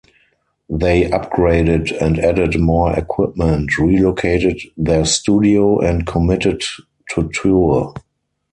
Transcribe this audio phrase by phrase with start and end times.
[0.71, 6.63] They upgraded and added more equipment, relocated their studio, and committed
[7.11, 7.93] to tour.